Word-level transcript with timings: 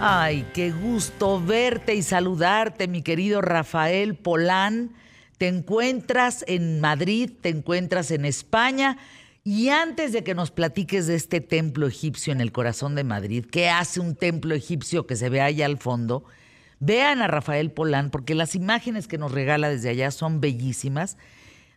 Ay, 0.00 0.46
qué 0.54 0.70
gusto 0.70 1.44
verte 1.44 1.96
y 1.96 2.02
saludarte, 2.02 2.86
mi 2.86 3.02
querido 3.02 3.40
Rafael 3.40 4.14
Polán. 4.14 4.92
Te 5.38 5.48
encuentras 5.48 6.44
en 6.46 6.80
Madrid, 6.80 7.32
te 7.40 7.48
encuentras 7.48 8.12
en 8.12 8.24
España. 8.24 8.96
Y 9.42 9.70
antes 9.70 10.12
de 10.12 10.22
que 10.22 10.36
nos 10.36 10.52
platiques 10.52 11.08
de 11.08 11.16
este 11.16 11.40
templo 11.40 11.88
egipcio 11.88 12.32
en 12.32 12.40
el 12.40 12.52
corazón 12.52 12.94
de 12.94 13.02
Madrid, 13.02 13.44
¿qué 13.50 13.70
hace 13.70 13.98
un 13.98 14.14
templo 14.14 14.54
egipcio 14.54 15.04
que 15.08 15.16
se 15.16 15.30
ve 15.30 15.40
allá 15.40 15.66
al 15.66 15.78
fondo? 15.78 16.22
Vean 16.78 17.20
a 17.20 17.26
Rafael 17.26 17.72
Polán 17.72 18.10
porque 18.10 18.36
las 18.36 18.54
imágenes 18.54 19.08
que 19.08 19.18
nos 19.18 19.32
regala 19.32 19.68
desde 19.68 19.88
allá 19.88 20.12
son 20.12 20.40
bellísimas. 20.40 21.16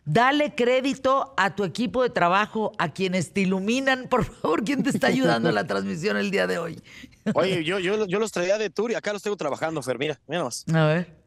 Dale 0.04 0.54
crédito 0.54 1.32
a 1.36 1.54
tu 1.54 1.62
equipo 1.64 2.02
de 2.02 2.10
trabajo, 2.10 2.72
a 2.78 2.92
quienes 2.92 3.32
te 3.32 3.42
iluminan. 3.42 4.08
Por 4.10 4.24
favor, 4.24 4.64
¿quién 4.64 4.82
te 4.82 4.90
está 4.90 5.06
ayudando 5.08 5.48
en 5.48 5.54
la 5.54 5.66
transmisión 5.66 6.16
el 6.16 6.30
día 6.30 6.46
de 6.46 6.58
hoy? 6.58 6.82
Oye, 7.34 7.62
yo, 7.64 7.78
yo, 7.78 8.06
yo 8.06 8.18
los 8.18 8.32
traía 8.32 8.58
de 8.58 8.68
tour 8.70 8.90
y 8.90 8.94
acá 8.94 9.12
los 9.12 9.22
tengo 9.22 9.36
trabajando, 9.36 9.80
Fer. 9.82 9.98
Mira, 9.98 10.20
mira 10.26 10.44
más. 10.44 10.64
A 10.72 10.86
ver. 10.86 11.22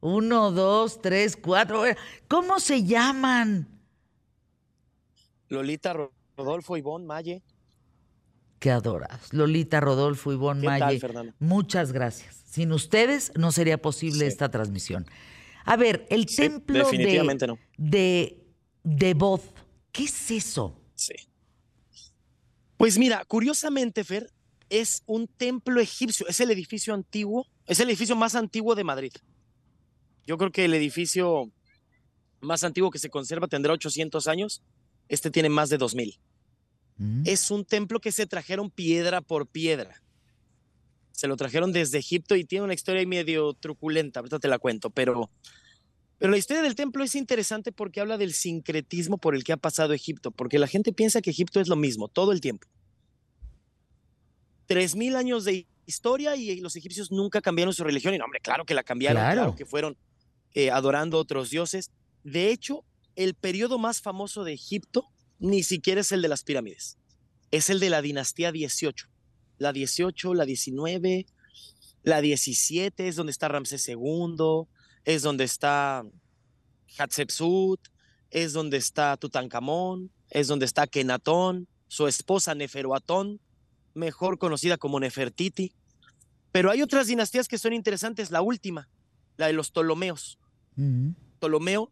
Uno, 0.00 0.52
dos, 0.52 1.00
tres, 1.00 1.36
cuatro. 1.36 1.82
¿Cómo 2.28 2.60
se 2.60 2.84
llaman? 2.84 3.66
Lolita, 5.48 5.94
Rodolfo, 6.36 6.76
Ivonne, 6.76 7.06
Maye. 7.06 7.42
Qué 8.58 8.70
adoras. 8.70 9.32
Lolita, 9.32 9.80
Rodolfo, 9.80 10.32
Ivonne, 10.32 10.60
¿Qué 10.62 10.78
tal, 10.78 10.98
Fernando? 11.00 11.32
Muchas 11.38 11.92
gracias. 11.92 12.42
Sin 12.46 12.72
ustedes 12.72 13.32
no 13.36 13.50
sería 13.52 13.78
posible 13.78 14.20
Sí. 14.20 14.26
esta 14.26 14.50
transmisión. 14.50 15.06
A 15.64 15.76
ver, 15.76 16.06
el 16.10 16.28
Sí, 16.28 16.36
templo 16.36 16.78
definitivamente 16.78 17.46
de, 17.46 17.52
no. 17.52 17.58
de, 18.84 19.16
¿qué 19.92 20.04
es 20.04 20.30
eso? 20.30 20.78
Sí. 20.94 21.14
Pues 22.76 22.98
mira, 22.98 23.24
curiosamente, 23.24 24.04
Fer, 24.04 24.30
es 24.68 25.02
un 25.06 25.26
templo 25.26 25.80
egipcio. 25.80 26.26
Es 26.28 26.40
el 26.40 26.50
edificio 26.50 26.92
antiguo, 26.94 27.46
es 27.66 27.80
el 27.80 27.88
edificio 27.88 28.16
más 28.16 28.34
antiguo 28.34 28.74
de 28.74 28.84
Madrid. 28.84 29.12
Yo 30.26 30.36
creo 30.38 30.50
que 30.50 30.64
el 30.64 30.74
edificio 30.74 31.50
más 32.40 32.64
antiguo 32.64 32.90
que 32.90 32.98
se 32.98 33.10
conserva 33.10 33.48
tendrá 33.48 33.72
800 33.72 34.26
años. 34.28 34.62
Este 35.08 35.30
tiene 35.30 35.48
más 35.48 35.68
de 35.70 35.78
2000. 35.78 36.18
Mm. 36.96 37.22
Es 37.26 37.50
un 37.50 37.64
templo 37.64 38.00
que 38.00 38.12
se 38.12 38.26
trajeron 38.26 38.70
piedra 38.70 39.20
por 39.20 39.46
piedra. 39.46 40.02
Se 41.14 41.28
lo 41.28 41.36
trajeron 41.36 41.70
desde 41.70 41.98
Egipto 41.98 42.34
y 42.34 42.44
tiene 42.44 42.64
una 42.64 42.74
historia 42.74 42.98
ahí 42.98 43.06
medio 43.06 43.52
truculenta, 43.54 44.18
ahorita 44.18 44.40
te 44.40 44.48
la 44.48 44.58
cuento, 44.58 44.90
pero, 44.90 45.30
pero 46.18 46.32
la 46.32 46.38
historia 46.38 46.60
del 46.60 46.74
templo 46.74 47.04
es 47.04 47.14
interesante 47.14 47.70
porque 47.70 48.00
habla 48.00 48.18
del 48.18 48.32
sincretismo 48.32 49.16
por 49.18 49.36
el 49.36 49.44
que 49.44 49.52
ha 49.52 49.56
pasado 49.56 49.92
Egipto, 49.92 50.32
porque 50.32 50.58
la 50.58 50.66
gente 50.66 50.92
piensa 50.92 51.22
que 51.22 51.30
Egipto 51.30 51.60
es 51.60 51.68
lo 51.68 51.76
mismo 51.76 52.08
todo 52.08 52.32
el 52.32 52.40
tiempo. 52.40 52.66
Tres 54.66 54.96
mil 54.96 55.14
años 55.14 55.44
de 55.44 55.68
historia 55.86 56.34
y 56.34 56.58
los 56.60 56.74
egipcios 56.74 57.12
nunca 57.12 57.40
cambiaron 57.40 57.72
su 57.74 57.84
religión 57.84 58.12
y 58.14 58.18
no, 58.18 58.24
hombre, 58.24 58.40
claro 58.40 58.64
que 58.64 58.74
la 58.74 58.82
cambiaron, 58.82 59.22
Claro. 59.22 59.40
claro, 59.42 59.54
que 59.54 59.66
fueron 59.66 59.96
eh, 60.54 60.70
adorando 60.72 61.18
otros 61.18 61.50
dioses. 61.50 61.90
De 62.24 62.50
hecho, 62.50 62.84
el 63.14 63.34
periodo 63.34 63.78
más 63.78 64.00
famoso 64.00 64.42
de 64.42 64.54
Egipto 64.54 65.06
ni 65.38 65.62
siquiera 65.62 66.00
es 66.00 66.10
el 66.10 66.22
de 66.22 66.28
las 66.28 66.42
pirámides, 66.42 66.98
es 67.52 67.70
el 67.70 67.78
de 67.78 67.90
la 67.90 68.02
dinastía 68.02 68.50
18. 68.50 69.08
La 69.58 69.72
18, 69.72 70.34
la 70.34 70.44
19, 70.44 71.26
la 72.02 72.20
17 72.20 73.08
es 73.08 73.16
donde 73.16 73.32
está 73.32 73.48
Ramsés 73.48 73.88
II, 73.88 74.66
es 75.04 75.22
donde 75.22 75.44
está 75.44 76.04
Hatshepsut, 76.98 77.80
es 78.30 78.52
donde 78.52 78.76
está 78.76 79.16
Tutankamón, 79.16 80.10
es 80.30 80.48
donde 80.48 80.66
está 80.66 80.86
Kenatón, 80.86 81.68
su 81.88 82.06
esposa 82.06 82.54
Neferuatón, 82.54 83.40
mejor 83.94 84.38
conocida 84.38 84.76
como 84.76 85.00
Nefertiti. 85.00 85.72
Pero 86.52 86.70
hay 86.70 86.82
otras 86.82 87.06
dinastías 87.06 87.48
que 87.48 87.58
son 87.58 87.72
interesantes, 87.72 88.30
la 88.30 88.42
última, 88.42 88.88
la 89.36 89.46
de 89.46 89.52
los 89.52 89.70
Ptolomeos. 89.70 90.38
Ptolomeo 91.38 91.90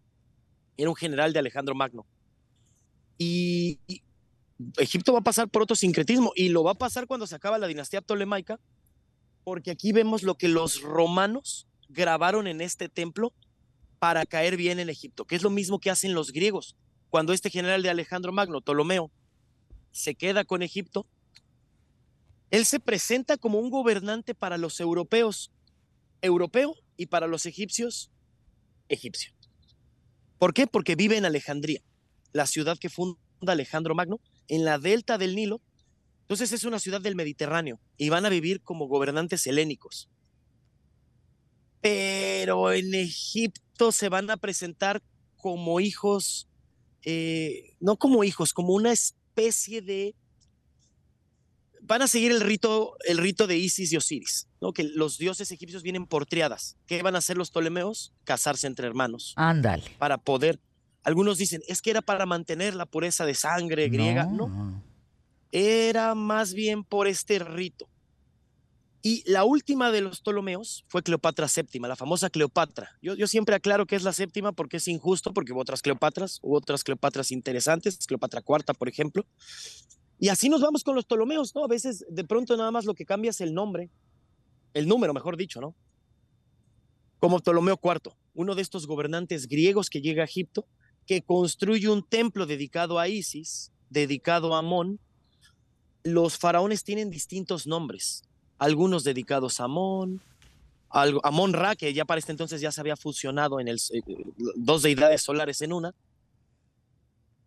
era 0.76 0.90
un 0.90 0.96
general 0.96 1.32
de 1.32 1.38
Alejandro 1.38 1.74
Magno. 1.74 2.06
Y, 3.18 3.78
y 3.86 4.02
Egipto 4.78 5.12
va 5.12 5.20
a 5.20 5.24
pasar 5.24 5.48
por 5.48 5.62
otro 5.62 5.76
sincretismo 5.76 6.32
y 6.34 6.48
lo 6.48 6.64
va 6.64 6.72
a 6.72 6.78
pasar 6.78 7.06
cuando 7.06 7.26
se 7.26 7.34
acaba 7.34 7.58
la 7.58 7.66
dinastía 7.66 8.00
ptolemaica, 8.00 8.58
porque 9.44 9.70
aquí 9.70 9.92
vemos 9.92 10.22
lo 10.22 10.36
que 10.36 10.48
los 10.48 10.82
romanos 10.82 11.66
grabaron 11.88 12.46
en 12.46 12.60
este 12.60 12.88
templo 12.88 13.32
para 13.98 14.26
caer 14.26 14.56
bien 14.56 14.80
en 14.80 14.88
Egipto, 14.88 15.24
que 15.24 15.36
es 15.36 15.42
lo 15.42 15.50
mismo 15.50 15.78
que 15.78 15.90
hacen 15.90 16.14
los 16.14 16.32
griegos. 16.32 16.76
Cuando 17.10 17.32
este 17.32 17.50
general 17.50 17.82
de 17.82 17.90
Alejandro 17.90 18.32
Magno, 18.32 18.60
Ptolomeo, 18.60 19.10
se 19.90 20.14
queda 20.14 20.44
con 20.44 20.62
Egipto, 20.62 21.06
él 22.50 22.64
se 22.64 22.80
presenta 22.80 23.36
como 23.36 23.58
un 23.58 23.70
gobernante 23.70 24.34
para 24.34 24.58
los 24.58 24.80
europeos, 24.80 25.52
europeo, 26.20 26.74
y 26.96 27.06
para 27.06 27.26
los 27.26 27.46
egipcios, 27.46 28.10
egipcio. 28.88 29.32
¿Por 30.38 30.54
qué? 30.54 30.66
Porque 30.66 30.94
vive 30.94 31.16
en 31.16 31.24
Alejandría, 31.24 31.82
la 32.32 32.46
ciudad 32.46 32.78
que 32.78 32.90
funda 32.90 33.18
Alejandro 33.50 33.94
Magno, 33.94 34.20
en 34.48 34.64
la 34.64 34.78
delta 34.78 35.18
del 35.18 35.34
Nilo. 35.34 35.60
Entonces 36.22 36.52
es 36.52 36.64
una 36.64 36.78
ciudad 36.78 37.00
del 37.00 37.16
Mediterráneo 37.16 37.80
y 37.96 38.08
van 38.08 38.24
a 38.24 38.28
vivir 38.28 38.60
como 38.62 38.86
gobernantes 38.86 39.46
helénicos. 39.46 40.08
Pero 41.80 42.72
en 42.72 42.94
Egipto 42.94 43.90
se 43.90 44.08
van 44.08 44.30
a 44.30 44.36
presentar 44.36 45.02
como 45.36 45.80
hijos, 45.80 46.48
eh, 47.02 47.74
no 47.80 47.96
como 47.96 48.24
hijos, 48.24 48.52
como 48.52 48.72
una 48.72 48.92
especie 48.92 49.82
de... 49.82 50.14
Van 51.80 52.00
a 52.00 52.06
seguir 52.06 52.30
el 52.30 52.40
rito, 52.40 52.96
el 53.04 53.18
rito 53.18 53.48
de 53.48 53.58
Isis 53.58 53.92
y 53.92 53.96
Osiris, 53.96 54.46
¿no? 54.60 54.72
que 54.72 54.84
los 54.84 55.18
dioses 55.18 55.50
egipcios 55.50 55.82
vienen 55.82 56.06
por 56.06 56.26
triadas. 56.26 56.76
¿Qué 56.86 57.02
van 57.02 57.16
a 57.16 57.18
hacer 57.18 57.36
los 57.36 57.50
Ptolemeos? 57.50 58.12
Casarse 58.22 58.68
entre 58.68 58.86
hermanos 58.86 59.34
Ándale. 59.36 59.90
para 59.98 60.18
poder. 60.18 60.60
Algunos 61.02 61.38
dicen, 61.38 61.62
es 61.66 61.82
que 61.82 61.90
era 61.90 62.02
para 62.02 62.26
mantener 62.26 62.74
la 62.74 62.86
pureza 62.86 63.26
de 63.26 63.34
sangre 63.34 63.88
griega. 63.88 64.24
No, 64.24 64.82
era 65.50 66.14
más 66.14 66.54
bien 66.54 66.84
por 66.84 67.06
este 67.06 67.38
rito. 67.38 67.88
Y 69.04 69.28
la 69.28 69.44
última 69.44 69.90
de 69.90 70.00
los 70.00 70.20
Ptolomeos 70.20 70.84
fue 70.86 71.02
Cleopatra 71.02 71.48
VII, 71.54 71.80
la 71.80 71.96
famosa 71.96 72.30
Cleopatra. 72.30 72.96
Yo, 73.02 73.16
yo 73.16 73.26
siempre 73.26 73.56
aclaro 73.56 73.84
que 73.84 73.96
es 73.96 74.04
la 74.04 74.12
séptima 74.12 74.52
porque 74.52 74.76
es 74.76 74.86
injusto, 74.86 75.34
porque 75.34 75.52
hubo 75.52 75.60
otras 75.60 75.82
Cleopatras, 75.82 76.38
hubo 76.40 76.56
otras 76.56 76.84
Cleopatras 76.84 77.32
interesantes, 77.32 77.98
Cleopatra 78.06 78.44
IV, 78.46 78.74
por 78.78 78.88
ejemplo. 78.88 79.26
Y 80.20 80.28
así 80.28 80.48
nos 80.48 80.60
vamos 80.60 80.84
con 80.84 80.94
los 80.94 81.04
Ptolomeos, 81.04 81.52
¿no? 81.52 81.64
A 81.64 81.68
veces 81.68 82.06
de 82.08 82.22
pronto 82.22 82.56
nada 82.56 82.70
más 82.70 82.84
lo 82.84 82.94
que 82.94 83.04
cambia 83.04 83.30
es 83.30 83.40
el 83.40 83.54
nombre, 83.54 83.90
el 84.72 84.86
número, 84.86 85.12
mejor 85.12 85.36
dicho, 85.36 85.60
¿no? 85.60 85.74
Como 87.18 87.40
Ptolomeo 87.40 87.80
IV, 87.82 88.14
uno 88.34 88.54
de 88.54 88.62
estos 88.62 88.86
gobernantes 88.86 89.48
griegos 89.48 89.90
que 89.90 90.00
llega 90.00 90.22
a 90.22 90.26
Egipto, 90.26 90.68
que 91.06 91.22
construye 91.22 91.88
un 91.88 92.02
templo 92.02 92.46
dedicado 92.46 92.98
a 92.98 93.08
Isis, 93.08 93.72
dedicado 93.90 94.54
a 94.54 94.58
Amón. 94.58 94.98
Los 96.04 96.38
faraones 96.38 96.84
tienen 96.84 97.10
distintos 97.10 97.66
nombres, 97.66 98.22
algunos 98.58 99.04
dedicados 99.04 99.60
a 99.60 99.64
Amón, 99.64 100.20
Amón 100.92 101.52
Ra, 101.54 101.74
que 101.74 101.92
ya 101.94 102.04
para 102.04 102.18
este 102.18 102.32
entonces 102.32 102.60
ya 102.60 102.70
se 102.70 102.80
había 102.80 102.96
fusionado 102.96 103.60
en 103.60 103.68
el, 103.68 103.76
eh, 103.76 104.02
dos 104.56 104.82
deidades 104.82 105.22
solares 105.22 105.62
en 105.62 105.72
una. 105.72 105.94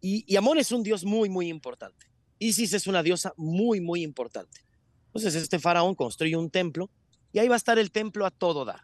Y, 0.01 0.23
y 0.27 0.35
Amón 0.35 0.57
es 0.57 0.71
un 0.71 0.83
dios 0.83 1.03
muy, 1.05 1.29
muy 1.29 1.47
importante. 1.47 2.07
Isis 2.39 2.73
es 2.73 2.87
una 2.87 3.03
diosa 3.03 3.33
muy, 3.37 3.81
muy 3.81 4.03
importante. 4.03 4.61
Entonces 5.07 5.35
este 5.35 5.59
faraón 5.59 5.95
construye 5.95 6.35
un 6.35 6.49
templo 6.49 6.89
y 7.31 7.39
ahí 7.39 7.47
va 7.47 7.55
a 7.55 7.57
estar 7.57 7.79
el 7.79 7.91
templo 7.91 8.25
a 8.25 8.31
todo 8.31 8.65
dar. 8.65 8.81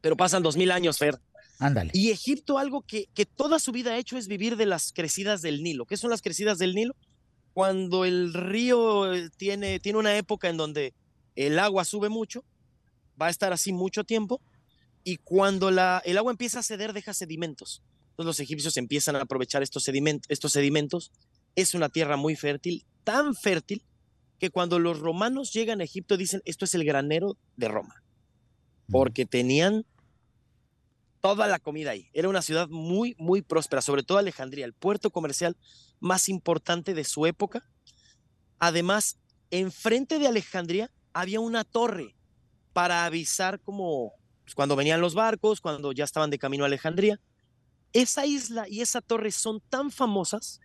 Pero 0.00 0.16
pasan 0.16 0.42
dos 0.42 0.56
mil 0.56 0.70
años, 0.70 0.98
Fer, 0.98 1.20
Ándale. 1.60 1.90
y 1.94 2.10
Egipto 2.10 2.58
algo 2.58 2.82
que, 2.82 3.06
que 3.14 3.26
toda 3.26 3.58
su 3.58 3.70
vida 3.70 3.92
ha 3.92 3.98
hecho 3.98 4.16
es 4.18 4.26
vivir 4.26 4.56
de 4.56 4.66
las 4.66 4.92
crecidas 4.92 5.42
del 5.42 5.62
Nilo. 5.62 5.86
¿Qué 5.86 5.96
son 5.96 6.10
las 6.10 6.22
crecidas 6.22 6.58
del 6.58 6.74
Nilo? 6.74 6.96
Cuando 7.52 8.04
el 8.04 8.34
río 8.34 9.12
eh, 9.12 9.30
tiene, 9.36 9.78
tiene 9.78 9.98
una 9.98 10.16
época 10.16 10.48
en 10.48 10.56
donde 10.56 10.94
el 11.36 11.58
agua 11.58 11.84
sube 11.84 12.08
mucho, 12.08 12.44
va 13.20 13.26
a 13.26 13.30
estar 13.30 13.52
así 13.52 13.72
mucho 13.72 14.04
tiempo, 14.04 14.40
y 15.04 15.16
cuando 15.16 15.70
la, 15.70 16.02
el 16.04 16.18
agua 16.18 16.32
empieza 16.32 16.58
a 16.58 16.62
ceder, 16.62 16.92
deja 16.92 17.14
sedimentos. 17.14 17.82
Entonces 18.10 18.26
los 18.26 18.40
egipcios 18.40 18.76
empiezan 18.76 19.16
a 19.16 19.22
aprovechar 19.22 19.62
estos, 19.62 19.86
sediment- 19.86 20.24
estos 20.28 20.52
sedimentos. 20.52 21.12
Es 21.56 21.74
una 21.74 21.88
tierra 21.88 22.16
muy 22.16 22.36
fértil, 22.36 22.84
tan 23.04 23.34
fértil 23.34 23.82
que 24.38 24.50
cuando 24.50 24.78
los 24.78 25.00
romanos 25.00 25.52
llegan 25.52 25.80
a 25.80 25.84
Egipto 25.84 26.16
dicen, 26.16 26.40
esto 26.44 26.64
es 26.64 26.74
el 26.74 26.84
granero 26.84 27.36
de 27.56 27.68
Roma, 27.68 28.02
porque 28.88 29.26
tenían 29.26 29.84
toda 31.20 31.46
la 31.46 31.58
comida 31.58 31.90
ahí. 31.90 32.08
Era 32.12 32.28
una 32.28 32.42
ciudad 32.42 32.68
muy, 32.68 33.14
muy 33.18 33.42
próspera, 33.42 33.82
sobre 33.82 34.02
todo 34.02 34.18
Alejandría, 34.18 34.64
el 34.64 34.72
puerto 34.72 35.10
comercial 35.10 35.56
más 36.00 36.28
importante 36.28 36.94
de 36.94 37.04
su 37.04 37.26
época. 37.26 37.66
Además, 38.58 39.18
enfrente 39.50 40.18
de 40.18 40.28
Alejandría 40.28 40.90
había 41.12 41.40
una 41.40 41.64
torre 41.64 42.14
para 42.72 43.04
avisar 43.04 43.60
como 43.60 44.12
pues, 44.44 44.54
cuando 44.54 44.76
venían 44.76 45.00
los 45.00 45.14
barcos, 45.14 45.60
cuando 45.60 45.92
ya 45.92 46.04
estaban 46.04 46.30
de 46.30 46.38
camino 46.38 46.64
a 46.64 46.66
Alejandría. 46.66 47.20
Esa 47.92 48.26
isla 48.26 48.68
y 48.68 48.80
esa 48.80 49.00
torre 49.00 49.32
son 49.32 49.60
tan 49.60 49.90
famosas 49.90 50.60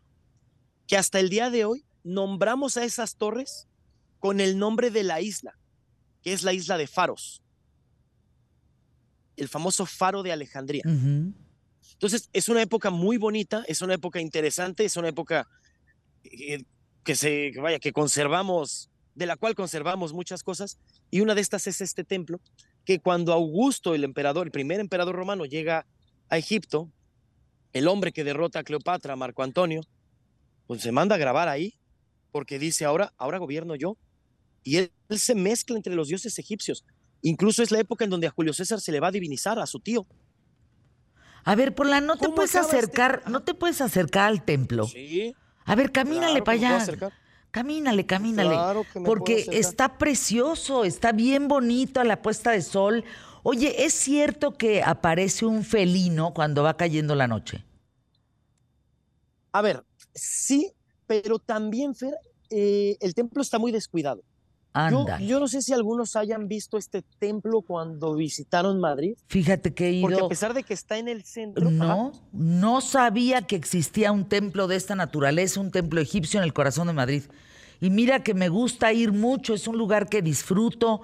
que 0.87 0.97
hasta 0.97 1.19
el 1.19 1.29
día 1.29 1.49
de 1.49 1.65
hoy 1.65 1.85
nombramos 2.03 2.77
a 2.77 2.83
esas 2.83 3.15
torres 3.15 3.67
con 4.19 4.39
el 4.39 4.57
nombre 4.57 4.91
de 4.91 5.03
la 5.03 5.21
isla, 5.21 5.57
que 6.21 6.33
es 6.33 6.43
la 6.43 6.53
isla 6.53 6.77
de 6.77 6.87
Faros, 6.87 7.41
el 9.37 9.47
famoso 9.47 9.85
faro 9.85 10.23
de 10.23 10.31
Alejandría. 10.31 10.83
Entonces, 10.85 12.29
es 12.33 12.49
una 12.49 12.61
época 12.61 12.89
muy 12.89 13.17
bonita, 13.17 13.63
es 13.67 13.81
una 13.81 13.93
época 13.93 14.19
interesante, 14.19 14.85
es 14.85 14.97
una 14.97 15.09
época 15.09 15.47
eh, 16.23 16.63
que 17.03 17.15
se, 17.15 17.51
vaya, 17.59 17.79
que 17.79 17.93
conservamos, 17.93 18.89
de 19.13 19.25
la 19.25 19.37
cual 19.37 19.55
conservamos 19.55 20.13
muchas 20.13 20.43
cosas, 20.43 20.77
y 21.09 21.21
una 21.21 21.35
de 21.35 21.41
estas 21.41 21.67
es 21.67 21.81
este 21.81 22.03
templo, 22.03 22.41
que 22.83 22.99
cuando 22.99 23.33
Augusto, 23.33 23.95
el 23.95 24.03
emperador, 24.03 24.47
el 24.47 24.51
primer 24.51 24.79
emperador 24.79 25.15
romano, 25.15 25.45
llega 25.45 25.85
a 26.29 26.37
Egipto, 26.37 26.91
el 27.73 27.87
hombre 27.87 28.11
que 28.11 28.23
derrota 28.23 28.59
a 28.59 28.63
Cleopatra, 28.63 29.15
Marco 29.15 29.43
Antonio, 29.43 29.81
pues 30.67 30.81
se 30.81 30.91
manda 30.91 31.15
a 31.15 31.17
grabar 31.17 31.47
ahí, 31.47 31.77
porque 32.31 32.59
dice, 32.59 32.85
ahora, 32.85 33.13
ahora 33.17 33.37
gobierno 33.37 33.75
yo. 33.75 33.97
Y 34.63 34.77
él, 34.77 34.91
se 35.09 35.35
mezcla 35.35 35.77
entre 35.77 35.95
los 35.95 36.07
dioses 36.07 36.37
egipcios. 36.39 36.83
Incluso 37.25 37.63
es 37.63 37.71
la 37.71 37.79
época 37.79 38.03
en 38.03 38.11
donde 38.11 38.27
a 38.27 38.29
Julio 38.29 38.53
César 38.53 38.79
se 38.79 38.91
le 38.91 38.99
va 38.99 39.07
a 39.07 39.11
divinizar 39.11 39.57
a 39.57 39.65
su 39.65 39.79
tío. 39.79 40.05
A 41.43 41.55
ver, 41.55 41.73
Pola, 41.73 41.99
no 41.99 42.17
te 42.17 42.29
puedes 42.29 42.53
este 42.53 42.67
acercar, 42.67 43.23
no 43.27 43.41
te 43.41 43.55
puedes 43.55 43.81
acercar 43.81 44.27
al 44.27 44.45
templo. 44.45 44.85
Sí. 44.85 45.35
A 45.65 45.73
ver, 45.73 45.91
camínale 45.91 46.43
para 46.43 46.75
allá. 46.75 47.11
Camínale, 47.49 48.05
camínale. 48.05 48.49
Claro 48.49 48.85
que 48.93 49.01
porque 49.01 49.43
está 49.51 49.97
precioso, 49.97 50.85
está 50.85 51.13
bien 51.13 51.47
bonito 51.47 51.99
a 51.99 52.03
la 52.03 52.21
puesta 52.21 52.51
de 52.51 52.61
sol. 52.61 53.03
Oye, 53.41 53.85
¿es 53.85 53.95
cierto 53.95 54.55
que 54.55 54.83
aparece 54.83 55.47
un 55.47 55.63
felino 55.63 56.31
cuando 56.31 56.61
va 56.61 56.77
cayendo 56.77 57.15
la 57.15 57.27
noche? 57.27 57.65
A 59.51 59.63
ver, 59.63 59.83
sí, 60.13 60.73
pero 61.07 61.39
también, 61.39 61.95
Fer, 61.95 62.13
eh, 62.51 62.97
el 62.99 63.15
templo 63.15 63.41
está 63.41 63.57
muy 63.57 63.71
descuidado. 63.71 64.21
Yo, 64.91 65.05
yo, 65.19 65.39
no 65.39 65.47
sé 65.47 65.61
si 65.61 65.71
algunos 65.71 66.15
hayan 66.17 66.49
visto 66.49 66.77
este 66.77 67.01
templo 67.01 67.61
cuando 67.61 68.15
visitaron 68.15 68.79
Madrid. 68.81 69.15
Fíjate 69.27 69.73
que 69.73 69.87
he 69.87 69.91
ido. 69.93 70.09
Porque 70.09 70.25
a 70.25 70.27
pesar 70.27 70.53
de 70.53 70.63
que 70.63 70.73
está 70.73 70.97
en 70.97 71.07
el 71.07 71.23
centro. 71.23 71.71
No, 71.71 72.11
no 72.33 72.81
sabía 72.81 73.43
que 73.43 73.55
existía 73.55 74.11
un 74.11 74.27
templo 74.27 74.67
de 74.67 74.75
esta 74.75 74.95
naturaleza, 74.95 75.61
un 75.61 75.71
templo 75.71 76.01
egipcio 76.01 76.39
en 76.39 76.43
el 76.43 76.53
corazón 76.53 76.87
de 76.87 76.93
Madrid. 76.93 77.23
Y 77.79 77.89
mira 77.89 78.21
que 78.21 78.33
me 78.33 78.49
gusta 78.49 78.91
ir 78.91 79.13
mucho, 79.13 79.53
es 79.53 79.67
un 79.67 79.77
lugar 79.77 80.09
que 80.09 80.21
disfruto, 80.21 81.01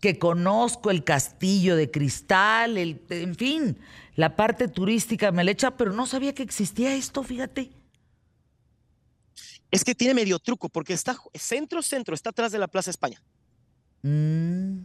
que 0.00 0.18
conozco 0.18 0.90
el 0.90 1.02
castillo 1.02 1.76
de 1.76 1.90
cristal, 1.90 2.76
el, 2.76 3.00
en 3.08 3.34
fin, 3.34 3.78
la 4.16 4.36
parte 4.36 4.68
turística 4.68 5.32
me 5.32 5.44
le 5.44 5.52
echa, 5.52 5.72
pero 5.76 5.92
no 5.92 6.06
sabía 6.06 6.34
que 6.34 6.42
existía 6.42 6.94
esto, 6.94 7.22
fíjate. 7.22 7.70
Es 9.74 9.84
que 9.84 9.94
tiene 9.94 10.14
medio 10.14 10.38
truco, 10.38 10.68
porque 10.68 10.92
está 10.92 11.16
centro, 11.34 11.82
centro, 11.82 12.14
está 12.14 12.30
atrás 12.30 12.52
de 12.52 12.58
la 12.58 12.68
Plaza 12.68 12.90
España. 12.90 13.20
Mm. 14.02 14.84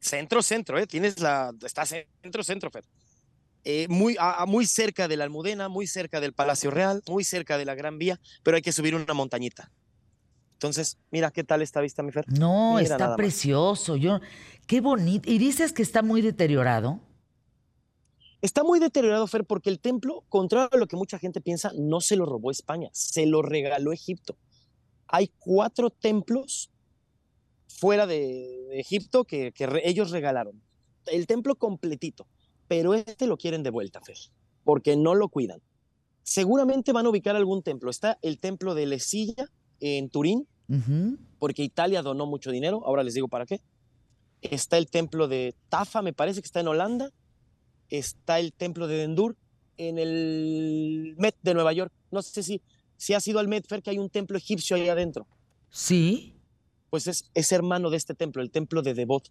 Centro, 0.00 0.42
centro, 0.42 0.78
¿eh? 0.78 0.86
Tienes 0.86 1.20
la. 1.20 1.52
Está 1.64 1.86
centro, 1.86 2.42
centro, 2.42 2.70
Fer. 2.70 2.84
Eh, 3.64 3.86
muy, 3.88 4.16
muy 4.46 4.66
cerca 4.66 5.08
de 5.08 5.16
la 5.16 5.24
Almudena, 5.24 5.68
muy 5.68 5.86
cerca 5.86 6.20
del 6.20 6.32
Palacio 6.32 6.70
Real, 6.70 7.02
muy 7.06 7.22
cerca 7.22 7.58
de 7.58 7.64
la 7.64 7.74
Gran 7.74 7.98
Vía, 7.98 8.20
pero 8.42 8.56
hay 8.56 8.62
que 8.62 8.72
subir 8.72 8.94
una 8.94 9.14
montañita. 9.14 9.70
Entonces, 10.54 10.98
mira 11.10 11.30
qué 11.30 11.44
tal 11.44 11.62
esta 11.62 11.80
vista, 11.80 12.02
mi 12.02 12.10
Fer. 12.10 12.24
No, 12.28 12.78
está 12.80 13.14
precioso. 13.14 13.94
Yo, 13.94 14.20
qué 14.66 14.80
bonito. 14.80 15.30
¿Y 15.30 15.38
dices 15.38 15.72
que 15.72 15.82
está 15.82 16.02
muy 16.02 16.22
deteriorado? 16.22 17.00
Está 18.40 18.62
muy 18.62 18.78
deteriorado, 18.78 19.26
Fer, 19.26 19.44
porque 19.44 19.70
el 19.70 19.80
templo, 19.80 20.24
contrario 20.28 20.68
a 20.72 20.76
lo 20.76 20.86
que 20.86 20.96
mucha 20.96 21.18
gente 21.18 21.40
piensa, 21.40 21.72
no 21.76 22.00
se 22.00 22.16
lo 22.16 22.24
robó 22.24 22.50
España, 22.50 22.88
se 22.92 23.26
lo 23.26 23.42
regaló 23.42 23.92
Egipto. 23.92 24.36
Hay 25.08 25.32
cuatro 25.38 25.90
templos 25.90 26.70
fuera 27.66 28.06
de, 28.06 28.78
Egipto 28.78 29.24
que, 29.24 29.52
que 29.52 29.68
ellos 29.84 30.10
regalaron. 30.10 30.62
El 31.06 31.26
templo 31.26 31.56
completito, 31.56 32.28
pero 32.68 32.94
este 32.94 33.26
lo 33.26 33.36
quieren 33.36 33.62
de 33.62 33.70
vuelta, 33.70 34.00
Fer, 34.00 34.18
porque 34.62 34.96
no 34.96 35.14
lo 35.14 35.28
cuidan. 35.28 35.60
Seguramente 36.22 36.92
van 36.92 37.06
a 37.06 37.08
ubicar 37.08 37.34
algún 37.34 37.62
templo. 37.62 37.90
Está 37.90 38.18
el 38.22 38.38
templo 38.38 38.74
de 38.74 38.86
Lesilla, 38.86 39.46
en 39.80 40.10
Turín, 40.10 40.46
porque 41.38 41.62
Italia 41.62 42.02
donó 42.02 42.26
mucho 42.26 42.50
dinero, 42.50 42.82
ahora 42.84 43.02
les 43.02 43.14
digo 43.14 43.28
para 43.28 43.46
qué. 43.46 43.60
Está 44.42 44.76
el 44.76 44.90
templo 44.90 45.26
de 45.26 45.54
Tafa, 45.68 46.02
me 46.02 46.12
parece 46.12 46.40
que 46.40 46.46
está 46.46 46.60
en 46.60 46.68
Holanda. 46.68 47.10
Está 47.90 48.38
el 48.38 48.52
templo 48.52 48.86
de 48.86 48.96
Dendur 48.96 49.36
en 49.76 49.98
el 49.98 51.14
Met 51.18 51.36
de 51.42 51.54
Nueva 51.54 51.72
York. 51.72 51.92
No 52.10 52.22
sé 52.22 52.42
si, 52.42 52.60
si 52.96 53.14
ha 53.14 53.20
sido 53.20 53.38
al 53.38 53.48
Met, 53.48 53.66
Fer, 53.66 53.82
que 53.82 53.90
hay 53.90 53.98
un 53.98 54.10
templo 54.10 54.36
egipcio 54.36 54.76
ahí 54.76 54.88
adentro. 54.88 55.26
Sí. 55.70 56.34
Pues 56.90 57.06
es, 57.06 57.30
es 57.34 57.52
hermano 57.52 57.90
de 57.90 57.96
este 57.96 58.14
templo, 58.14 58.42
el 58.42 58.50
templo 58.50 58.82
de 58.82 58.94
Devot. 58.94 59.30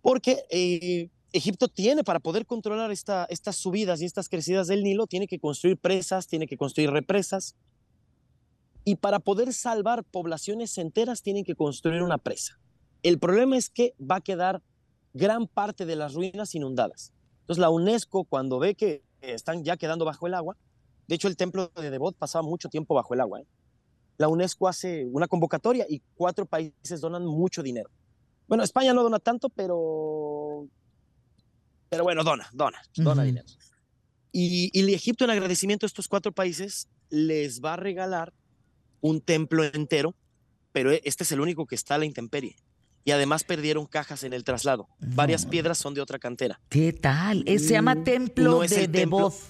Porque 0.00 0.44
eh, 0.50 1.10
Egipto 1.32 1.68
tiene, 1.68 2.04
para 2.04 2.20
poder 2.20 2.46
controlar 2.46 2.90
esta, 2.90 3.26
estas 3.28 3.56
subidas 3.56 4.00
y 4.00 4.04
estas 4.04 4.28
crecidas 4.28 4.66
del 4.68 4.82
Nilo, 4.82 5.06
tiene 5.06 5.26
que 5.26 5.38
construir 5.38 5.76
presas, 5.76 6.26
tiene 6.26 6.46
que 6.46 6.56
construir 6.56 6.90
represas, 6.90 7.54
y 8.84 8.96
para 8.96 9.18
poder 9.18 9.52
salvar 9.52 10.04
poblaciones 10.04 10.78
enteras 10.78 11.20
tienen 11.20 11.44
que 11.44 11.54
construir 11.54 12.02
una 12.02 12.16
presa. 12.16 12.58
El 13.02 13.18
problema 13.18 13.58
es 13.58 13.68
que 13.68 13.94
va 14.00 14.16
a 14.16 14.20
quedar 14.22 14.62
gran 15.12 15.46
parte 15.46 15.84
de 15.84 15.96
las 15.96 16.14
ruinas 16.14 16.54
inundadas. 16.54 17.12
Entonces 17.48 17.62
la 17.62 17.70
UNESCO 17.70 18.24
cuando 18.24 18.58
ve 18.58 18.74
que 18.74 19.02
están 19.22 19.64
ya 19.64 19.78
quedando 19.78 20.04
bajo 20.04 20.26
el 20.26 20.34
agua, 20.34 20.58
de 21.06 21.14
hecho 21.14 21.28
el 21.28 21.36
templo 21.38 21.72
de 21.74 21.88
Devot 21.88 22.14
pasaba 22.14 22.42
mucho 22.42 22.68
tiempo 22.68 22.94
bajo 22.94 23.14
el 23.14 23.22
agua, 23.22 23.40
¿eh? 23.40 23.46
la 24.18 24.28
UNESCO 24.28 24.68
hace 24.68 25.06
una 25.06 25.28
convocatoria 25.28 25.86
y 25.88 26.02
cuatro 26.14 26.44
países 26.44 27.00
donan 27.00 27.24
mucho 27.24 27.62
dinero. 27.62 27.88
Bueno, 28.48 28.64
España 28.64 28.92
no 28.92 29.02
dona 29.02 29.18
tanto, 29.18 29.48
pero, 29.48 30.68
pero 31.88 32.04
bueno, 32.04 32.22
dona, 32.22 32.50
dona, 32.52 32.82
dona 32.94 33.22
dinero. 33.22 33.46
Y, 34.30 34.70
y 34.78 34.92
Egipto 34.92 35.24
en 35.24 35.30
agradecimiento 35.30 35.86
a 35.86 35.88
estos 35.88 36.06
cuatro 36.06 36.32
países 36.32 36.86
les 37.08 37.62
va 37.62 37.72
a 37.72 37.76
regalar 37.76 38.34
un 39.00 39.22
templo 39.22 39.64
entero, 39.64 40.14
pero 40.72 40.92
e, 40.92 41.00
este 41.04 41.24
es 41.24 41.32
el 41.32 41.40
único 41.40 41.64
que 41.64 41.76
está 41.76 41.94
a 41.94 41.98
la 41.98 42.04
intemperie. 42.04 42.56
Y 43.04 43.10
además 43.12 43.44
perdieron 43.44 43.86
cajas 43.86 44.22
en 44.24 44.32
el 44.32 44.44
traslado. 44.44 44.88
Varias 44.98 45.46
piedras 45.46 45.78
son 45.78 45.94
de 45.94 46.00
otra 46.00 46.18
cantera. 46.18 46.60
¿Qué 46.68 46.92
tal? 46.92 47.44
se 47.46 47.58
llama 47.58 47.94
mm, 47.94 48.04
Templo 48.04 48.60
de 48.60 48.88
Devoz. 48.88 49.44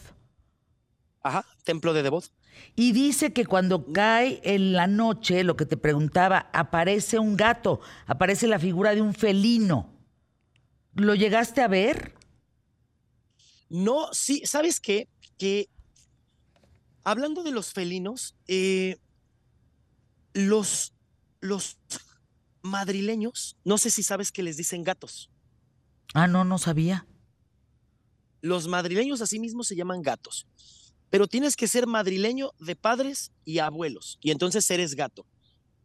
Ajá, 1.23 1.45
Templo 1.65 1.93
de 1.93 2.03
Devoz. 2.03 2.33
Y 2.77 2.93
dice 2.93 3.33
que 3.33 3.47
cuando 3.47 3.93
cae 3.93 4.41
en 4.45 4.73
la 4.73 4.87
noche, 4.87 5.43
lo 5.45 5.57
que 5.57 5.67
te 5.67 5.77
preguntaba, 5.77 6.51
aparece 6.53 7.19
un 7.19 7.37
gato, 7.37 7.81
aparece 8.07 8.47
la 8.47 8.59
figura 8.59 8.95
de 8.95 9.03
un 9.03 9.15
felino. 9.15 9.93
¿Lo 10.95 11.15
llegaste 11.15 11.61
a 11.61 11.69
ver? 11.69 12.15
No, 13.69 14.09
sí, 14.13 14.43
¿sabes 14.45 14.81
qué? 14.81 15.09
Que 15.37 15.69
hablando 17.05 17.43
de 17.43 17.51
los 17.51 17.73
felinos, 17.73 18.35
eh, 18.47 18.97
los, 20.33 20.93
los 21.41 21.79
madrileños, 22.69 23.57
no 23.65 23.79
sé 23.79 23.91
si 23.91 24.03
sabes 24.03 24.31
que 24.31 24.43
les 24.43 24.57
dicen 24.57 24.85
gatos. 24.85 25.31
Ah, 26.15 26.27
no, 26.27 26.45
no 26.45 26.59
sabía. 26.59 27.07
Los 28.41 28.69
madrileños 28.69 29.21
así 29.21 29.41
mismo 29.41 29.65
se 29.65 29.75
llaman 29.75 30.03
gatos, 30.03 30.47
pero 31.11 31.27
tienes 31.27 31.57
que 31.57 31.67
ser 31.67 31.87
madrileño 31.87 32.53
de 32.61 32.77
padres 32.77 33.33
y 33.45 33.59
abuelos, 33.59 34.19
y 34.21 34.31
entonces 34.31 34.71
eres 34.71 34.95
gato. 34.95 35.27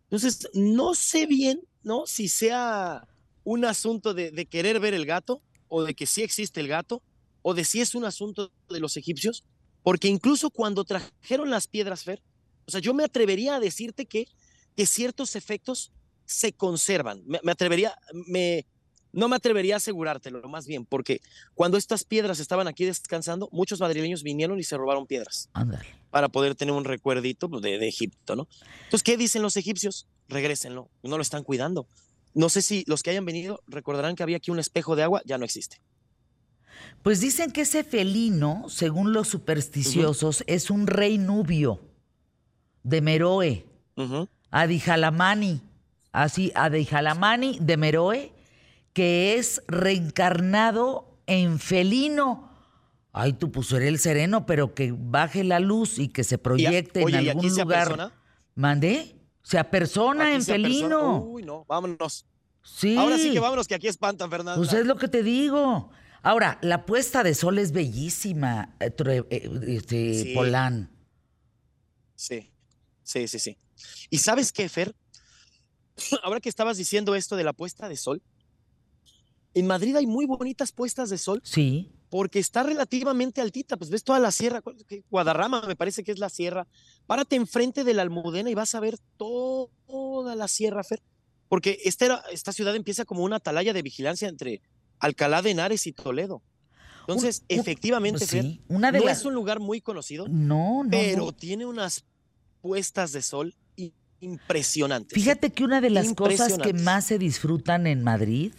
Entonces, 0.03 0.47
no 0.53 0.93
sé 0.93 1.25
bien, 1.25 1.61
¿no? 1.81 2.03
Si 2.05 2.27
sea 2.27 3.07
un 3.43 3.65
asunto 3.65 4.13
de, 4.13 4.31
de 4.31 4.45
querer 4.45 4.79
ver 4.79 4.93
el 4.93 5.05
gato, 5.05 5.41
o 5.67 5.83
de 5.83 5.95
que 5.95 6.05
sí 6.05 6.21
existe 6.21 6.59
el 6.59 6.67
gato, 6.67 7.01
o 7.41 7.53
de 7.53 7.65
si 7.65 7.81
es 7.81 7.95
un 7.95 8.05
asunto 8.05 8.51
de 8.69 8.79
los 8.79 8.95
egipcios, 8.95 9.43
porque 9.81 10.07
incluso 10.07 10.51
cuando 10.51 10.83
trajeron 10.83 11.49
las 11.49 11.67
piedras, 11.67 12.03
Fer, 12.03 12.21
o 12.67 12.71
sea, 12.71 12.79
yo 12.79 12.93
me 12.93 13.03
atrevería 13.03 13.55
a 13.55 13.59
decirte 13.59 14.05
que 14.05 14.27
que 14.75 14.85
ciertos 14.85 15.35
efectos 15.35 15.91
se 16.25 16.53
conservan. 16.53 17.21
Me, 17.25 17.51
atrevería, 17.51 17.95
me, 18.27 18.65
no 19.11 19.27
me 19.27 19.35
atrevería 19.35 19.75
a 19.75 19.77
asegurártelo, 19.77 20.47
más 20.49 20.65
bien, 20.65 20.85
porque 20.85 21.21
cuando 21.53 21.77
estas 21.77 22.03
piedras 22.03 22.39
estaban 22.39 22.67
aquí 22.67 22.85
descansando, 22.85 23.49
muchos 23.51 23.79
madrileños 23.79 24.23
vinieron 24.23 24.59
y 24.59 24.63
se 24.63 24.77
robaron 24.77 25.07
piedras. 25.07 25.49
Para 26.09 26.29
poder 26.29 26.55
tener 26.55 26.73
un 26.73 26.85
recuerdito 26.85 27.49
pues, 27.49 27.61
de, 27.61 27.77
de, 27.77 27.87
Egipto, 27.87 28.35
¿no? 28.35 28.47
Entonces, 28.83 29.03
¿qué 29.03 29.17
dicen 29.17 29.41
los 29.41 29.57
egipcios? 29.57 30.07
Regrésenlo, 30.29 30.89
no 31.01 31.17
lo 31.17 31.21
están 31.21 31.43
cuidando. 31.43 31.87
No 32.33 32.49
sé 32.49 32.61
si 32.61 32.83
los 32.87 33.03
que 33.03 33.11
hayan 33.11 33.25
venido 33.25 33.61
recordarán 33.67 34.15
que 34.15 34.23
había 34.23 34.37
aquí 34.37 34.51
un 34.51 34.59
espejo 34.59 34.95
de 34.95 35.03
agua, 35.03 35.21
ya 35.25 35.37
no 35.37 35.45
existe. 35.45 35.81
Pues 37.01 37.19
dicen 37.19 37.51
que 37.51 37.61
ese 37.61 37.83
felino, 37.83 38.65
según 38.69 39.13
los 39.13 39.27
supersticiosos, 39.27 40.43
es 40.47 40.69
un 40.69 40.87
rey 40.87 41.17
nubio 41.17 41.81
de 42.83 43.01
Meroe. 43.01 43.65
Adijalamani, 44.49 45.61
así, 46.13 46.51
Adijalamani 46.55 47.57
de 47.59 47.75
Meroe, 47.75 48.33
que 48.93 49.35
es 49.35 49.61
reencarnado 49.67 51.19
en 51.27 51.59
felino. 51.59 52.49
Ay, 53.11 53.33
tú 53.33 53.51
pusieras 53.51 53.87
el 53.89 53.99
sereno, 53.99 54.45
pero 54.45 54.73
que 54.73 54.93
baje 54.97 55.43
la 55.43 55.59
luz 55.59 55.99
y 55.99 56.07
que 56.07 56.23
se 56.23 56.37
proyecte 56.37 57.01
en 57.01 57.15
algún 57.15 57.45
¿y 57.45 57.47
aquí 57.49 57.59
lugar. 57.59 58.13
¿Mandé? 58.55 59.15
Se 59.43 59.59
apersona 59.59 60.33
en 60.33 60.43
felino. 60.43 61.19
Uy, 61.19 61.43
no, 61.43 61.65
vámonos. 61.65 62.25
Sí. 62.63 62.95
Ahora 62.97 63.17
sí 63.17 63.33
que 63.33 63.39
vámonos, 63.39 63.67
que 63.67 63.75
aquí 63.75 63.87
espantan, 63.87 64.29
Fernanda. 64.29 64.55
Pues 64.55 64.71
es 64.73 64.85
lo 64.85 64.95
que 64.95 65.07
te 65.07 65.21
digo. 65.21 65.91
Ahora, 66.21 66.57
la 66.61 66.85
puesta 66.85 67.21
de 67.21 67.35
sol 67.35 67.59
es 67.59 67.73
bellísima, 67.73 68.75
eh, 68.79 68.95
eh, 69.29 69.49
este, 69.67 70.31
Polán. 70.33 70.89
Sí, 72.15 72.53
sí, 73.03 73.27
sí, 73.27 73.39
sí. 73.39 73.57
¿Y 74.09 74.19
sabes 74.19 74.53
qué, 74.53 74.69
Fer? 74.69 74.95
Ahora 76.23 76.39
que 76.39 76.49
estabas 76.49 76.77
diciendo 76.77 77.15
esto 77.15 77.35
de 77.35 77.43
la 77.43 77.53
puesta 77.53 77.89
de 77.89 77.97
sol, 77.97 78.21
en 79.53 79.67
Madrid 79.67 79.95
hay 79.95 80.07
muy 80.07 80.25
bonitas 80.25 80.71
puestas 80.71 81.09
de 81.09 81.17
sol. 81.17 81.41
Sí. 81.43 81.91
Porque 82.09 82.37
está 82.37 82.61
relativamente 82.61 83.41
altita, 83.41 83.75
pues 83.75 83.89
ves 83.89 84.03
toda 84.03 84.19
la 84.19 84.31
sierra, 84.31 84.61
Guadarrama 85.09 85.63
me 85.67 85.75
parece 85.75 86.03
que 86.03 86.11
es 86.11 86.19
la 86.19 86.29
sierra. 86.29 86.67
Párate 87.07 87.35
enfrente 87.35 87.83
de 87.83 87.95
la 87.95 88.03
Almudena 88.03 88.51
y 88.51 88.53
vas 88.53 88.75
a 88.75 88.79
ver 88.79 88.99
toda 89.17 90.35
la 90.35 90.47
sierra, 90.47 90.83
Fer. 90.83 91.01
Porque 91.49 91.79
esta, 91.85 92.23
esta 92.31 92.53
ciudad 92.53 92.75
empieza 92.75 93.03
como 93.05 93.23
una 93.23 93.37
atalaya 93.37 93.73
de 93.73 93.81
vigilancia 93.81 94.27
entre 94.27 94.61
Alcalá 94.99 95.41
de 95.41 95.51
Henares 95.51 95.87
y 95.87 95.91
Toledo. 95.91 96.43
Entonces, 97.01 97.43
efectivamente, 97.49 98.27
Fer, 98.27 98.59
una 98.67 98.91
no 98.91 99.09
es 99.09 99.25
un 99.25 99.33
lugar 99.33 99.59
muy 99.59 99.81
conocido, 99.81 100.27
no, 100.29 100.83
no, 100.83 100.89
pero 100.89 101.33
tiene 101.33 101.65
unas 101.65 102.05
puestas 102.61 103.11
de 103.11 103.21
sol 103.21 103.55
impresionantes. 104.23 105.13
Fíjate 105.13 105.51
que 105.51 105.63
una 105.63 105.81
de 105.81 105.89
las 105.89 106.13
cosas 106.13 106.57
que 106.57 106.73
más 106.73 107.05
se 107.05 107.17
disfrutan 107.17 107.87
en 107.87 108.03
Madrid 108.03 108.53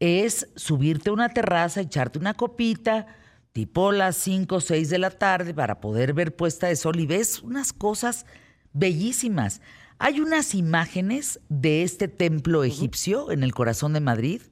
es 0.00 0.48
subirte 0.56 1.10
a 1.10 1.12
una 1.12 1.28
terraza, 1.28 1.80
echarte 1.80 2.18
una 2.18 2.34
copita, 2.34 3.06
tipo 3.52 3.92
las 3.92 4.16
5 4.16 4.56
o 4.56 4.60
6 4.60 4.90
de 4.90 4.98
la 4.98 5.10
tarde 5.10 5.54
para 5.54 5.80
poder 5.80 6.14
ver 6.14 6.34
puesta 6.34 6.68
de 6.68 6.76
sol 6.76 6.98
y 6.98 7.06
ves 7.06 7.42
unas 7.42 7.72
cosas 7.72 8.26
bellísimas. 8.72 9.60
Hay 9.98 10.20
unas 10.20 10.54
imágenes 10.54 11.40
de 11.48 11.82
este 11.82 12.08
templo 12.08 12.64
egipcio 12.64 13.30
en 13.30 13.42
el 13.42 13.52
corazón 13.52 13.92
de 13.92 14.00
Madrid, 14.00 14.42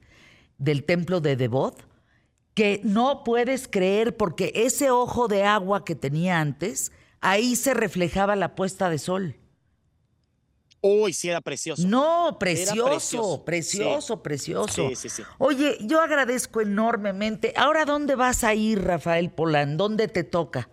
del 0.57 0.83
templo 0.83 1.21
de 1.21 1.35
Devot, 1.35 1.87
que 2.53 2.81
no 2.83 3.23
puedes 3.23 3.67
creer 3.67 4.15
porque 4.15 4.51
ese 4.53 4.91
ojo 4.91 5.27
de 5.27 5.43
agua 5.43 5.85
que 5.85 5.95
tenía 5.95 6.39
antes, 6.39 6.91
ahí 7.21 7.55
se 7.55 7.73
reflejaba 7.73 8.35
la 8.35 8.53
puesta 8.55 8.89
de 8.89 8.99
sol. 8.99 9.37
Uy, 10.81 11.11
sí, 11.13 11.29
era 11.29 11.41
precioso. 11.41 11.85
No, 11.85 12.37
precioso, 12.39 13.43
precioso, 13.43 14.23
precioso, 14.23 14.89
Sí, 14.89 14.95
sí, 14.95 15.09
sí. 15.09 15.23
Oye, 15.37 15.77
yo 15.81 15.99
agradezco 15.99 16.61
enormemente. 16.61 17.53
Ahora, 17.57 17.83
¿dónde 17.83 18.15
vas 18.15 18.43
a 18.43 18.53
ir, 18.53 18.81
Rafael 18.81 19.29
Polán? 19.29 19.75
¿Dónde 19.75 20.07
te 20.07 20.23
toca? 20.23 20.69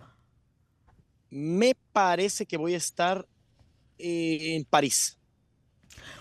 Me 1.29 1.75
parece 1.91 2.45
que 2.45 2.55
voy 2.55 2.73
a 2.73 2.77
estar 2.77 3.27
eh, 3.97 4.55
en 4.55 4.63
París. 4.63 5.17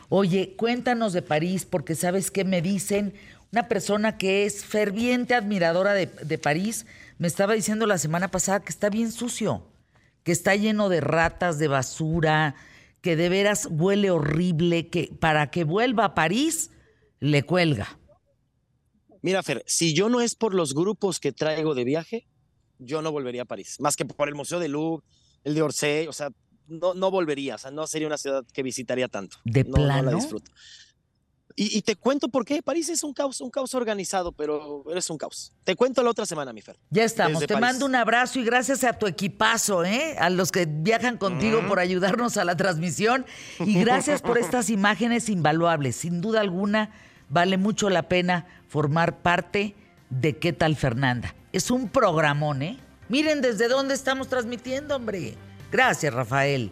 Oye, 0.09 0.57
cuéntanos 0.57 1.13
de 1.13 1.23
París, 1.23 1.65
porque 1.65 1.95
sabes 1.95 2.31
qué 2.31 2.45
me 2.45 2.63
dicen. 2.63 3.15
Una 3.53 3.69
persona 3.69 4.19
que 4.19 4.45
es 4.45 4.65
ferviente 4.65 5.35
admiradora 5.35 5.95
de, 5.95 6.07
de 6.07 6.39
París 6.39 6.87
me 7.19 7.29
estaba 7.29 7.55
diciendo 7.55 7.87
la 7.87 7.99
semana 7.99 8.31
pasada 8.33 8.61
que 8.61 8.71
está 8.71 8.91
bien 8.91 9.13
sucio, 9.13 9.65
que 10.25 10.33
está 10.33 10.57
lleno 10.57 10.89
de 10.89 11.01
ratas, 11.01 11.59
de 11.59 11.69
basura, 11.69 12.57
que 13.07 13.15
de 13.15 13.29
veras 13.29 13.69
huele 13.71 14.11
horrible, 14.11 14.89
que 14.89 15.13
para 15.21 15.49
que 15.53 15.63
vuelva 15.63 16.07
a 16.07 16.15
París 16.17 16.73
le 17.21 17.45
cuelga. 17.45 18.01
Mira, 19.23 19.45
Fer, 19.45 19.63
si 19.65 19.95
yo 19.95 20.09
no 20.09 20.21
es 20.21 20.35
por 20.35 20.55
los 20.55 20.75
grupos 20.75 21.21
que 21.21 21.31
traigo 21.31 21.77
de 21.77 21.85
viaje, 21.85 22.27
yo 22.81 23.03
no 23.03 23.13
volvería 23.13 23.43
a 23.43 23.45
París, 23.45 23.77
más 23.79 23.95
que 23.95 24.05
por 24.05 24.27
el 24.27 24.35
Museo 24.35 24.59
de 24.59 24.67
Louvre, 24.67 25.07
el 25.45 25.55
de 25.55 25.63
Orsay, 25.63 26.09
o 26.09 26.13
sea, 26.13 26.31
no, 26.67 26.95
no 26.95 27.13
volvería, 27.13 27.55
o 27.55 27.59
sea, 27.59 27.71
no 27.71 27.87
sería 27.87 28.09
una 28.09 28.19
ciudad 28.19 28.45
que 28.53 28.65
visitaría 28.65 29.07
tanto. 29.07 29.37
¿De 29.45 29.63
no, 29.63 29.75
plano? 29.75 30.03
No 30.03 30.11
la 30.11 30.17
disfruto. 30.17 30.51
Y, 31.59 31.81
te 31.81 31.97
cuento 31.97 32.29
por 32.29 32.45
qué. 32.45 32.63
París 32.63 32.91
es 32.91 33.03
un 33.03 33.15
caos, 33.15 33.41
un 33.41 33.49
caos 33.49 33.75
organizado, 33.75 34.31
pero 34.31 34.85
es 34.95 35.09
un 35.09 35.17
caos. 35.17 35.55
Te 35.65 35.75
cuento 35.75 36.03
la 36.03 36.11
otra 36.11 36.27
semana, 36.27 36.53
mi 36.53 36.61
Fer. 36.61 36.77
Ya 36.91 37.03
estamos. 37.03 37.47
te 37.47 37.57
mando 37.57 37.87
un 37.87 37.95
abrazo 37.95 38.39
y 38.39 38.45
gracias 38.45 38.85
a 38.85 38.93
tu 38.93 39.07
equipazo, 39.07 39.83
¿eh? 39.83 40.17
a 40.19 40.29
los 40.29 40.53
que 40.53 40.67
viajan 40.67 41.17
contigo 41.17 41.67
por 41.67 41.79
ayudarnos 41.79 42.37
a 42.37 42.45
la 42.45 42.59
transmisión. 42.59 43.25
Y 43.59 43.81
gracias 43.81 44.21
por 44.21 44.37
estas 44.37 44.69
imágenes 44.69 45.31
invaluables. 45.31 45.97
Sin 45.97 46.21
duda 46.21 46.43
alguna, 46.43 46.91
vale 47.31 47.57
mucho 47.57 47.89
la 47.89 48.03
pena 48.03 48.47
formar 48.69 49.23
parte 49.23 49.75
de 50.11 50.37
¿Qué 50.37 50.53
tal 50.53 50.77
Fernanda? 50.77 51.35
Es 51.53 51.71
un 51.71 51.89
programón, 51.89 52.61
¿eh? 52.61 52.79
Miren 53.09 53.41
desde 53.41 53.69
dónde 53.69 53.95
estamos 53.95 54.29
transmitiendo, 54.29 54.95
hombre. 54.95 55.37
Gracias, 55.73 56.13
Rafael. 56.13 56.71